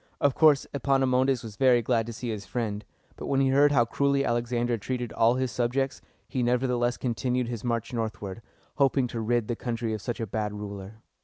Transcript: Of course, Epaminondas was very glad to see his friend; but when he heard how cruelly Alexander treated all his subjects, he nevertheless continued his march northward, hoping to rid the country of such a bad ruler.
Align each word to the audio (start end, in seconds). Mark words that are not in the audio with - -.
Of 0.19 0.33
course, 0.33 0.65
Epaminondas 0.73 1.43
was 1.43 1.57
very 1.57 1.83
glad 1.83 2.07
to 2.07 2.11
see 2.13 2.29
his 2.29 2.43
friend; 2.47 2.83
but 3.17 3.27
when 3.27 3.39
he 3.39 3.49
heard 3.49 3.71
how 3.71 3.85
cruelly 3.85 4.25
Alexander 4.25 4.75
treated 4.75 5.13
all 5.13 5.35
his 5.35 5.51
subjects, 5.51 6.01
he 6.27 6.41
nevertheless 6.41 6.97
continued 6.97 7.47
his 7.47 7.63
march 7.63 7.93
northward, 7.93 8.41
hoping 8.77 9.05
to 9.09 9.19
rid 9.21 9.47
the 9.47 9.55
country 9.55 9.93
of 9.93 10.01
such 10.01 10.19
a 10.19 10.25
bad 10.25 10.53
ruler. 10.53 11.03